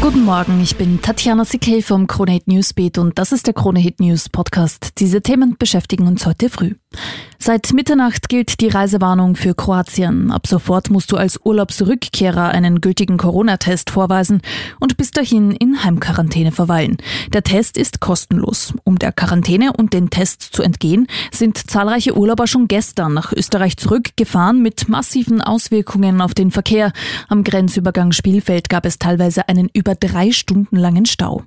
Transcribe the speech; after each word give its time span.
Guten 0.00 0.24
Morgen, 0.24 0.60
ich 0.60 0.76
bin 0.76 1.02
Tatjana 1.02 1.44
Sikel 1.44 1.82
vom 1.82 2.06
Krone 2.06 2.30
Hit 2.30 2.46
Newsbeat 2.46 2.98
und 2.98 3.18
das 3.18 3.32
ist 3.32 3.48
der 3.48 3.54
Krone 3.54 3.80
Hit 3.80 3.98
News 3.98 4.28
Podcast. 4.28 4.92
Diese 4.98 5.22
Themen 5.22 5.56
beschäftigen 5.58 6.06
uns 6.06 6.24
heute 6.24 6.48
früh. 6.50 6.74
Seit 7.40 7.72
Mitternacht 7.72 8.28
gilt 8.28 8.60
die 8.60 8.68
Reisewarnung 8.68 9.36
für 9.36 9.54
Kroatien. 9.54 10.32
Ab 10.32 10.48
sofort 10.48 10.90
musst 10.90 11.12
du 11.12 11.16
als 11.16 11.38
Urlaubsrückkehrer 11.44 12.48
einen 12.48 12.80
gültigen 12.80 13.16
Corona-Test 13.16 13.90
vorweisen 13.90 14.42
und 14.80 14.96
bis 14.96 15.12
dahin 15.12 15.52
in 15.52 15.84
Heimquarantäne 15.84 16.50
verweilen. 16.50 16.96
Der 17.32 17.44
Test 17.44 17.78
ist 17.78 18.00
kostenlos. 18.00 18.74
Um 18.82 18.98
der 18.98 19.12
Quarantäne 19.12 19.72
und 19.72 19.92
den 19.92 20.10
Tests 20.10 20.50
zu 20.50 20.62
entgehen, 20.62 21.06
sind 21.32 21.58
zahlreiche 21.58 22.16
Urlauber 22.16 22.48
schon 22.48 22.66
gestern 22.66 23.14
nach 23.14 23.32
Österreich 23.32 23.76
zurückgefahren 23.76 24.60
mit 24.60 24.88
massiven 24.88 25.40
Auswirkungen 25.40 26.20
auf 26.20 26.34
den 26.34 26.50
Verkehr. 26.50 26.92
Am 27.28 27.44
Grenzübergang 27.44 28.10
Spielfeld 28.10 28.68
gab 28.68 28.84
es 28.84 28.98
teilweise 28.98 29.48
einen 29.48 29.70
über 29.88 29.94
drei 29.94 30.32
Stunden 30.32 30.76
langen 30.76 31.06
Stau. 31.06 31.44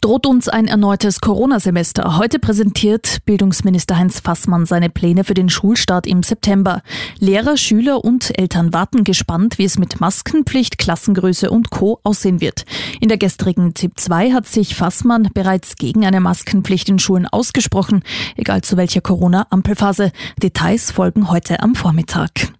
Droht 0.00 0.24
uns 0.24 0.48
ein 0.48 0.66
erneutes 0.66 1.20
Corona-Semester? 1.20 2.16
Heute 2.16 2.38
präsentiert 2.38 3.18
Bildungsminister 3.26 3.98
Heinz 3.98 4.20
Fassmann 4.20 4.64
seine 4.64 4.88
Pläne 4.88 5.24
für 5.24 5.34
den 5.34 5.50
Schulstart 5.50 6.06
im 6.06 6.22
September. 6.22 6.80
Lehrer, 7.18 7.58
Schüler 7.58 8.02
und 8.02 8.38
Eltern 8.38 8.72
warten 8.72 9.04
gespannt, 9.04 9.58
wie 9.58 9.64
es 9.64 9.78
mit 9.78 10.00
Maskenpflicht, 10.00 10.78
Klassengröße 10.78 11.50
und 11.50 11.68
Co. 11.68 12.00
aussehen 12.02 12.40
wird. 12.40 12.64
In 13.02 13.10
der 13.10 13.18
gestrigen 13.18 13.74
ZIP 13.74 14.00
2 14.00 14.32
hat 14.32 14.46
sich 14.46 14.74
Fassmann 14.74 15.28
bereits 15.34 15.76
gegen 15.76 16.06
eine 16.06 16.20
Maskenpflicht 16.20 16.88
in 16.88 16.98
Schulen 16.98 17.26
ausgesprochen, 17.26 18.04
egal 18.36 18.62
zu 18.62 18.78
welcher 18.78 19.02
Corona-Ampelphase. 19.02 20.12
Details 20.42 20.92
folgen 20.92 21.28
heute 21.28 21.60
am 21.60 21.74
Vormittag. 21.74 22.54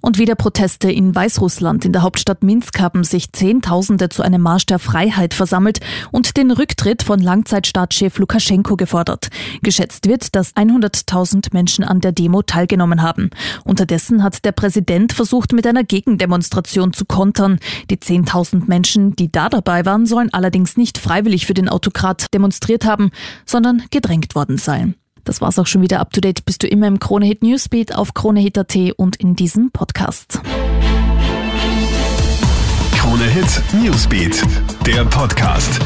Und 0.00 0.18
wieder 0.18 0.34
Proteste 0.34 0.90
in 0.90 1.14
Weißrussland. 1.14 1.84
In 1.84 1.92
der 1.92 2.02
Hauptstadt 2.02 2.42
Minsk 2.42 2.80
haben 2.80 3.04
sich 3.04 3.32
Zehntausende 3.32 4.08
zu 4.08 4.22
einem 4.22 4.40
Marsch 4.40 4.66
der 4.66 4.78
Freiheit 4.78 5.34
versammelt 5.34 5.80
und 6.10 6.36
den 6.36 6.50
Rücktritt 6.50 7.02
von 7.02 7.20
Langzeitstaatschef 7.20 8.18
Lukaschenko 8.18 8.76
gefordert. 8.76 9.28
Geschätzt 9.62 10.08
wird, 10.08 10.34
dass 10.34 10.54
100.000 10.56 11.48
Menschen 11.52 11.84
an 11.84 12.00
der 12.00 12.12
Demo 12.12 12.42
teilgenommen 12.42 13.02
haben. 13.02 13.30
Unterdessen 13.64 14.22
hat 14.22 14.44
der 14.44 14.52
Präsident 14.52 15.12
versucht, 15.12 15.52
mit 15.52 15.66
einer 15.66 15.84
Gegendemonstration 15.84 16.92
zu 16.92 17.04
kontern. 17.04 17.58
Die 17.90 17.98
10.000 17.98 18.64
Menschen, 18.66 19.16
die 19.16 19.30
da 19.30 19.48
dabei 19.50 19.84
waren, 19.84 20.06
sollen 20.06 20.32
allerdings 20.32 20.76
nicht 20.76 20.96
freiwillig 20.96 21.46
für 21.46 21.54
den 21.54 21.68
Autokrat 21.68 22.26
demonstriert 22.32 22.86
haben, 22.86 23.10
sondern 23.44 23.82
gedrängt 23.90 24.34
worden 24.34 24.56
sein. 24.56 24.94
Das 25.30 25.40
war's 25.40 25.60
auch 25.60 25.66
schon 25.68 25.80
wieder 25.80 26.00
up 26.00 26.12
to 26.12 26.20
date. 26.20 26.44
Bist 26.44 26.64
du 26.64 26.66
immer 26.66 26.88
im 26.88 26.98
Kronehit 26.98 27.44
Newsbeat 27.44 27.94
auf 27.94 28.14
Kronehit.at 28.14 28.76
und 28.96 29.14
in 29.14 29.36
diesem 29.36 29.70
Podcast. 29.70 30.40
Kronehit 32.96 33.62
Newsbeat, 33.80 34.44
der 34.84 35.04
Podcast. 35.04 35.78